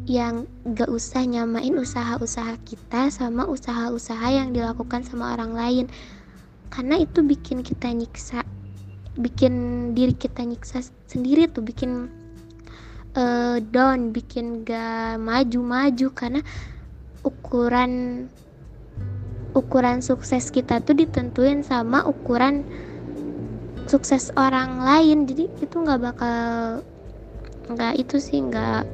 yang 0.07 0.47
gak 0.63 0.87
usah 0.87 1.27
nyamain 1.27 1.75
usaha-usaha 1.75 2.55
kita 2.63 3.11
sama 3.11 3.43
usaha-usaha 3.51 4.23
yang 4.31 4.55
dilakukan 4.55 5.03
sama 5.03 5.35
orang 5.35 5.51
lain. 5.51 5.85
Karena 6.71 6.95
itu 7.03 7.19
bikin 7.19 7.59
kita 7.59 7.91
nyiksa 7.91 8.47
bikin 9.19 9.91
diri 9.91 10.15
kita 10.15 10.39
nyiksa 10.47 10.87
sendiri 11.11 11.51
tuh 11.51 11.67
bikin 11.67 12.07
uh, 13.19 13.59
down 13.75 14.15
bikin 14.15 14.63
gak 14.63 15.19
maju-maju. 15.19 16.07
Karena 16.15 16.39
ukuran 17.27 18.23
ukuran 19.55 20.03
sukses 20.03 20.51
kita 20.51 20.83
tuh 20.83 20.93
ditentuin 20.93 21.63
sama 21.63 22.03
ukuran 22.03 22.67
sukses 23.87 24.29
orang 24.35 24.83
lain. 24.83 25.25
Jadi 25.25 25.47
itu 25.63 25.75
nggak 25.79 26.01
bakal 26.03 26.37
nggak 27.71 27.93
itu 27.97 28.21
sih 28.21 28.43
nggak 28.45 28.85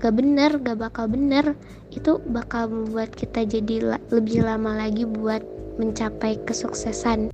nggak 0.00 0.14
bener 0.16 0.50
nggak 0.58 0.78
bakal 0.80 1.04
bener. 1.06 1.54
Itu 1.92 2.24
bakal 2.24 2.72
membuat 2.72 3.12
kita 3.12 3.44
jadi 3.44 3.94
la 3.94 3.98
lebih 4.08 4.42
lama 4.42 4.74
lagi 4.80 5.04
buat 5.04 5.44
mencapai 5.76 6.40
kesuksesan. 6.48 7.30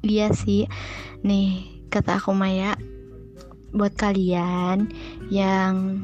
Iya 0.00 0.32
sih. 0.32 0.64
Nih 1.22 1.68
kata 1.92 2.18
aku 2.18 2.32
Maya 2.32 2.74
buat 3.76 3.92
kalian 3.92 4.88
yang 5.28 6.00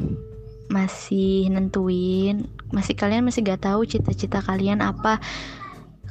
masih 0.73 1.53
nentuin 1.53 2.49
masih 2.73 2.97
kalian 2.97 3.29
masih 3.29 3.45
gak 3.45 3.69
tahu 3.69 3.85
cita-cita 3.85 4.41
kalian 4.41 4.81
apa 4.81 5.21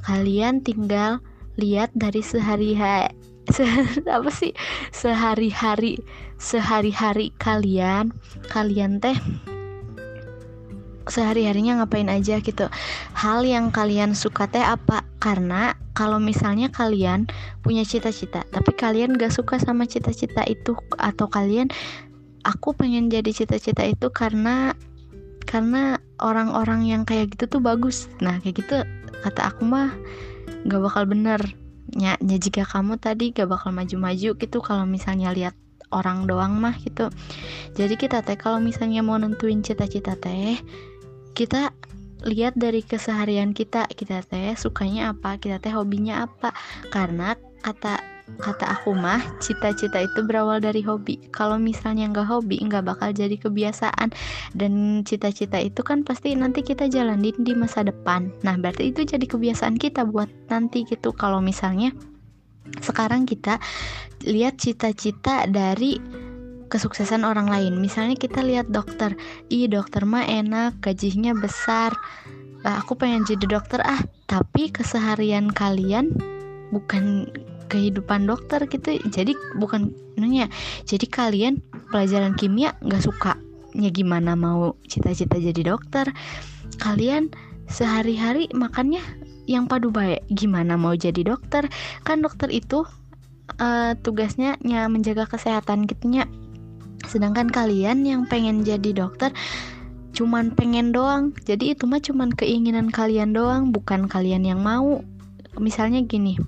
kalian 0.06 0.62
tinggal 0.62 1.22
lihat 1.60 1.94
dari 1.94 2.22
sehari-hari 2.26 3.14
se 3.50 3.66
apa 4.18 4.32
sih? 4.32 4.54
Sehari-hari 4.94 6.00
sehari-hari 6.42 7.34
kalian 7.38 8.14
kalian 8.50 8.98
teh 9.02 9.18
sehari-harinya 11.10 11.82
ngapain 11.82 12.08
aja 12.08 12.38
gitu. 12.40 12.70
Hal 13.18 13.44
yang 13.44 13.74
kalian 13.74 14.14
suka 14.14 14.46
teh 14.46 14.62
apa? 14.62 15.04
Karena 15.18 15.74
kalau 15.98 16.22
misalnya 16.22 16.72
kalian 16.72 17.28
punya 17.66 17.84
cita-cita 17.84 18.48
tapi 18.50 18.72
kalian 18.74 19.20
gak 19.20 19.34
suka 19.34 19.60
sama 19.60 19.84
cita-cita 19.86 20.46
itu 20.48 20.78
atau 20.98 21.28
kalian 21.28 21.68
aku 22.48 22.74
pengen 22.74 23.12
jadi 23.12 23.30
cita-cita 23.30 23.86
itu 23.86 24.08
karena 24.10 24.74
karena 25.46 26.00
orang-orang 26.24 26.88
yang 26.88 27.04
kayak 27.04 27.36
gitu 27.36 27.60
tuh 27.60 27.62
bagus. 27.62 28.08
Nah 28.24 28.40
kayak 28.40 28.64
gitu 28.64 28.78
kata 29.22 29.54
aku 29.54 29.64
mah 29.66 29.94
gak 30.68 30.82
bakal 30.82 31.04
bener. 31.08 31.42
Ya, 31.92 32.16
ya 32.24 32.38
jika 32.40 32.64
kamu 32.64 32.98
tadi 32.98 33.36
gak 33.36 33.52
bakal 33.52 33.76
maju-maju 33.76 34.36
gitu 34.36 34.58
kalau 34.64 34.88
misalnya 34.88 35.32
lihat 35.32 35.56
orang 35.92 36.26
doang 36.26 36.58
mah 36.58 36.76
gitu. 36.82 37.12
Jadi 37.76 38.00
kita 38.00 38.24
teh 38.24 38.40
kalau 38.40 38.58
misalnya 38.64 39.04
mau 39.04 39.20
nentuin 39.20 39.60
cita-cita 39.62 40.16
teh 40.16 40.58
kita 41.36 41.76
lihat 42.26 42.56
dari 42.56 42.82
keseharian 42.86 43.52
kita. 43.52 43.90
Kita 43.92 44.24
teh 44.24 44.56
sukanya 44.56 45.14
apa? 45.14 45.38
Kita 45.38 45.60
teh 45.60 45.74
hobinya 45.74 46.26
apa? 46.26 46.56
Karena 46.90 47.36
kata 47.62 48.11
kata 48.40 48.80
aku 48.80 48.96
mah 48.96 49.20
cita-cita 49.44 50.00
itu 50.00 50.24
berawal 50.24 50.64
dari 50.64 50.80
hobi. 50.86 51.20
Kalau 51.34 51.60
misalnya 51.60 52.08
nggak 52.08 52.28
hobi 52.30 52.62
nggak 52.64 52.88
bakal 52.88 53.10
jadi 53.12 53.36
kebiasaan. 53.36 54.14
Dan 54.56 55.04
cita-cita 55.04 55.60
itu 55.60 55.82
kan 55.84 56.08
pasti 56.08 56.38
nanti 56.38 56.64
kita 56.64 56.88
jalanin 56.88 57.36
di 57.36 57.52
masa 57.58 57.84
depan. 57.84 58.32
Nah 58.46 58.56
berarti 58.56 58.94
itu 58.94 59.04
jadi 59.04 59.26
kebiasaan 59.28 59.76
kita 59.76 60.08
buat 60.08 60.32
nanti 60.48 60.88
gitu. 60.88 61.12
Kalau 61.12 61.44
misalnya 61.44 61.92
sekarang 62.80 63.28
kita 63.28 63.60
lihat 64.24 64.62
cita-cita 64.62 65.50
dari 65.50 66.00
kesuksesan 66.72 67.28
orang 67.28 67.52
lain. 67.52 67.84
Misalnya 67.84 68.16
kita 68.16 68.40
lihat 68.40 68.72
dokter 68.72 69.12
ih 69.52 69.68
dokter 69.68 70.08
mah 70.08 70.24
enak 70.24 70.80
gajinya 70.80 71.36
besar. 71.36 71.92
Aku 72.62 72.94
pengen 72.94 73.26
jadi 73.26 73.58
dokter 73.58 73.82
ah 73.82 74.00
tapi 74.30 74.70
keseharian 74.70 75.50
kalian 75.52 76.14
bukan 76.72 77.28
kehidupan 77.72 78.28
dokter 78.28 78.68
gitu. 78.68 79.00
Jadi 79.08 79.32
bukan 79.56 79.96
nanya 80.20 80.52
jadi 80.84 81.08
kalian 81.08 81.64
pelajaran 81.88 82.36
kimia 82.36 82.76
nggak 82.84 83.08
suka 83.08 83.40
ya 83.72 83.88
gimana 83.88 84.36
mau 84.36 84.76
cita-cita 84.88 85.40
jadi 85.40 85.72
dokter. 85.72 86.12
Kalian 86.80 87.32
sehari-hari 87.72 88.52
makannya 88.52 89.00
yang 89.48 89.68
padu 89.68 89.90
baik. 89.92 90.28
Gimana 90.32 90.76
mau 90.76 90.94
jadi 90.96 91.24
dokter? 91.24 91.72
Kan 92.04 92.20
dokter 92.24 92.52
itu 92.52 92.84
uh, 93.60 93.92
tugasnya 94.00 94.60
nya 94.64 94.88
menjaga 94.92 95.28
kesehatan 95.28 95.88
gitunya. 95.88 96.28
Sedangkan 97.08 97.50
kalian 97.50 98.06
yang 98.06 98.28
pengen 98.28 98.62
jadi 98.68 98.94
dokter 98.94 99.32
cuman 100.12 100.52
pengen 100.54 100.92
doang. 100.92 101.32
Jadi 101.48 101.74
itu 101.74 101.88
mah 101.88 102.04
cuman 102.04 102.36
keinginan 102.36 102.92
kalian 102.92 103.32
doang 103.32 103.72
bukan 103.72 104.12
kalian 104.12 104.44
yang 104.44 104.60
mau 104.60 105.02
misalnya 105.60 106.00
gini 106.06 106.40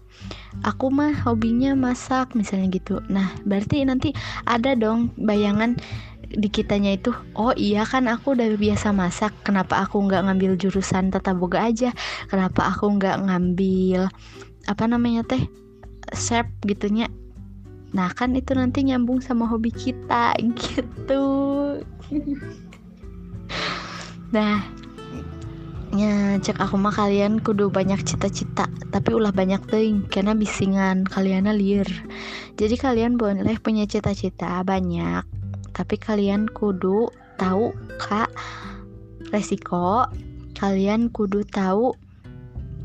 aku 0.63 0.87
mah 0.93 1.25
hobinya 1.25 1.75
masak 1.75 2.37
misalnya 2.37 2.71
gitu. 2.71 3.01
Nah 3.09 3.33
berarti 3.43 3.83
nanti 3.83 4.15
ada 4.47 4.77
dong 4.77 5.11
bayangan 5.19 5.75
di 6.33 6.49
kitanya 6.49 6.97
itu 6.97 7.13
oh 7.37 7.53
iya 7.53 7.85
kan 7.85 8.09
aku 8.09 8.33
udah 8.33 8.57
biasa 8.57 8.89
masak 8.89 9.35
kenapa 9.45 9.85
aku 9.85 10.01
nggak 10.01 10.25
ngambil 10.25 10.55
jurusan 10.55 11.11
tata 11.11 11.35
boga 11.35 11.65
aja? 11.67 11.91
Kenapa 12.31 12.69
aku 12.71 12.95
nggak 12.95 13.27
ngambil 13.27 14.07
apa 14.69 14.83
namanya 14.87 15.27
teh 15.27 15.43
chef 16.15 16.47
gitunya? 16.63 17.11
Nah 17.93 18.09
kan 18.15 18.33
itu 18.33 18.55
nanti 18.57 18.81
nyambung 18.87 19.21
sama 19.21 19.45
hobi 19.45 19.69
kita 19.69 20.33
gitu. 20.63 21.25
Nah 24.33 24.82
ya 25.93 26.41
cek 26.41 26.57
aku 26.57 26.73
mah 26.81 26.89
kalian 26.89 27.37
kudu 27.37 27.69
banyak 27.69 28.01
cita-cita 28.01 28.65
tapi 28.89 29.13
ulah 29.13 29.29
banyak 29.29 29.61
ting 29.69 30.01
karena 30.09 30.33
bisingan 30.33 31.05
kalian 31.05 31.45
liar 31.53 31.85
jadi 32.57 32.73
kalian 32.81 33.13
boleh 33.13 33.53
punya 33.61 33.85
cita-cita 33.85 34.65
banyak 34.65 35.21
tapi 35.69 35.95
kalian 36.01 36.49
kudu 36.49 37.13
tahu 37.37 37.77
kak 38.01 38.33
resiko 39.29 40.09
kalian 40.57 41.13
kudu 41.13 41.45
tahu 41.45 41.93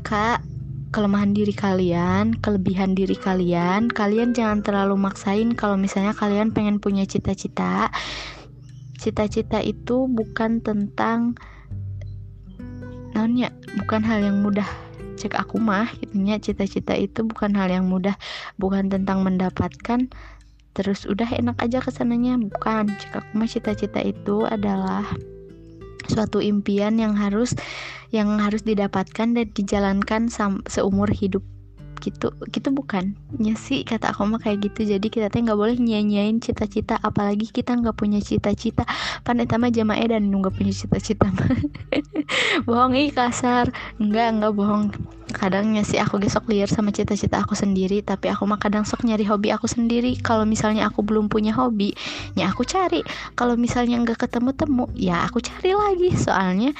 kak 0.05 0.45
kelemahan 0.89 1.37
diri 1.37 1.53
kalian, 1.53 2.33
kelebihan 2.41 2.97
diri 2.97 3.13
kalian. 3.13 3.93
Kalian 3.93 4.33
jangan 4.33 4.65
terlalu 4.65 4.97
maksain 4.97 5.53
kalau 5.53 5.77
misalnya 5.77 6.17
kalian 6.17 6.49
pengen 6.49 6.81
punya 6.81 7.05
cita-cita. 7.05 7.93
Cita-cita 8.97 9.61
itu 9.61 10.09
bukan 10.09 10.65
tentang 10.65 11.37
naonnya 13.29 13.53
bukan 13.77 14.01
hal 14.01 14.25
yang 14.25 14.41
mudah. 14.41 14.65
Cek 15.21 15.37
aku 15.37 15.61
mah 15.61 15.93
gitunya 16.01 16.41
cita-cita 16.41 16.97
itu 16.97 17.21
bukan 17.21 17.53
hal 17.53 17.69
yang 17.69 17.85
mudah. 17.85 18.17
Bukan 18.57 18.89
tentang 18.89 19.21
mendapatkan 19.21 20.09
terus 20.73 21.05
udah 21.05 21.29
enak 21.37 21.61
aja 21.61 21.77
ke 21.77 21.93
sananya. 21.93 22.41
Bukan. 22.41 22.89
Cek 22.89 23.13
aku 23.21 23.31
mah 23.37 23.45
cita-cita 23.45 24.01
itu 24.01 24.49
adalah 24.49 25.05
suatu 26.09 26.41
impian 26.41 26.97
yang 26.97 27.13
harus 27.13 27.53
yang 28.09 28.41
harus 28.41 28.65
didapatkan 28.65 29.37
dan 29.37 29.45
dijalankan 29.53 30.33
seumur 30.65 31.13
hidup 31.13 31.45
gitu. 31.99 32.31
Gitu 32.49 32.69
bukan? 32.71 33.13
Ya 33.37 33.53
sih 33.59 33.83
kata 33.83 34.15
aku 34.15 34.25
mah 34.25 34.41
kayak 34.41 34.71
gitu. 34.71 34.87
Jadi 34.95 35.07
kita 35.11 35.27
teh 35.29 35.43
nggak 35.43 35.59
boleh 35.59 35.77
nyanyain 35.77 36.39
cita-cita 36.41 36.97
apalagi 36.99 37.51
kita 37.51 37.75
nggak 37.77 37.95
punya 37.95 38.23
cita-cita. 38.23 38.87
Pan 39.21 39.37
eta 39.37 39.59
mah 39.59 39.69
jamaah 39.69 40.15
dan 40.15 40.31
nggak 40.31 40.55
punya 40.55 40.73
cita-cita 40.73 41.29
bohong 42.67 42.95
ih 42.95 43.11
kasar. 43.13 43.69
Enggak 43.99 44.39
enggak 44.39 44.53
bohong. 44.55 44.95
Kadangnya 45.29 45.85
sih 45.85 46.01
aku 46.01 46.17
gesok 46.17 46.49
liar 46.49 46.65
sama 46.65 46.89
cita-cita 46.89 47.43
aku 47.43 47.53
sendiri. 47.53 48.01
Tapi 48.01 48.33
aku 48.33 48.49
mah 48.49 48.57
kadang 48.57 48.87
sok 48.87 49.05
nyari 49.05 49.27
hobi 49.29 49.53
aku 49.53 49.69
sendiri. 49.69 50.17
Kalau 50.17 50.47
misalnya 50.47 50.89
aku 50.89 51.05
belum 51.05 51.29
punya 51.29 51.53
hobi 51.53 51.93
ya 52.33 52.49
aku 52.49 52.65
cari. 52.65 53.05
Kalau 53.37 53.53
misalnya 53.53 54.01
nggak 54.01 54.25
ketemu 54.25 54.55
temu 54.57 54.85
ya 54.97 55.27
aku 55.27 55.43
cari 55.43 55.75
lagi. 55.75 56.09
Soalnya 56.17 56.73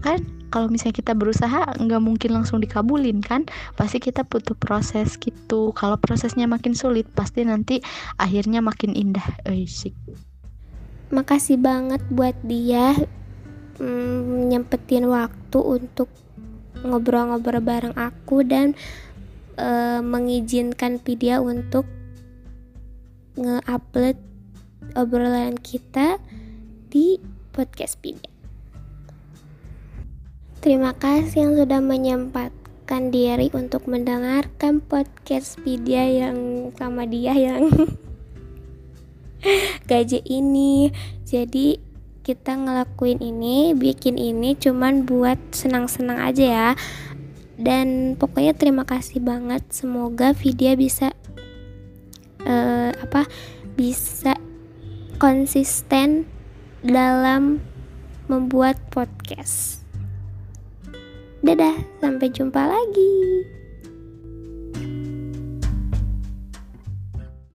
kan 0.00 0.22
kalau 0.54 0.70
misalnya 0.70 0.96
kita 1.02 1.12
berusaha 1.18 1.74
nggak 1.78 2.02
mungkin 2.02 2.30
langsung 2.30 2.62
dikabulin 2.62 3.18
kan 3.18 3.46
pasti 3.74 3.98
kita 3.98 4.22
butuh 4.22 4.54
proses 4.54 5.18
gitu 5.18 5.74
kalau 5.74 5.98
prosesnya 5.98 6.46
makin 6.46 6.78
sulit 6.78 7.10
pasti 7.12 7.42
nanti 7.42 7.82
akhirnya 8.22 8.62
makin 8.62 8.94
indah 8.94 9.24
Eisik. 9.46 9.94
makasih 11.10 11.58
banget 11.58 12.02
buat 12.10 12.34
dia 12.46 12.94
mm, 13.78 14.50
nyempetin 14.50 15.06
waktu 15.10 15.58
untuk 15.58 16.10
ngobrol-ngobrol 16.84 17.64
bareng 17.64 17.96
aku 17.96 18.44
dan 18.44 18.76
uh, 19.56 20.04
mengizinkan 20.04 21.00
Vidya 21.00 21.40
untuk 21.40 21.86
nge-upload 23.34 24.18
obrolan 24.94 25.58
kita 25.58 26.22
di 26.92 27.18
podcast 27.50 27.98
Vidya. 27.98 28.33
Terima 30.64 30.96
kasih 30.96 31.44
yang 31.44 31.52
sudah 31.60 31.84
menyempatkan 31.84 33.12
diri 33.12 33.52
untuk 33.52 33.84
mendengarkan 33.84 34.80
podcast 34.80 35.60
Vidya 35.60 36.08
yang 36.24 36.72
sama 36.80 37.04
dia 37.04 37.36
yang 37.36 37.68
gaji 39.92 40.24
ini. 40.24 40.88
Jadi 41.28 41.76
kita 42.24 42.56
ngelakuin 42.56 43.20
ini 43.20 43.76
bikin 43.76 44.16
ini 44.16 44.56
cuman 44.56 45.04
buat 45.04 45.36
senang-senang 45.52 46.16
aja 46.32 46.44
ya. 46.48 46.70
Dan 47.60 48.16
pokoknya 48.16 48.56
terima 48.56 48.88
kasih 48.88 49.20
banget. 49.20 49.68
Semoga 49.68 50.32
Vidya 50.32 50.80
bisa 50.80 51.12
uh, 52.48 52.88
apa 53.04 53.28
bisa 53.76 54.32
konsisten 55.20 56.24
dalam 56.80 57.60
membuat 58.32 58.80
podcast. 58.88 59.83
Dadah, 61.44 61.76
sampai 62.00 62.32
jumpa 62.32 62.64
lagi. 62.64 63.44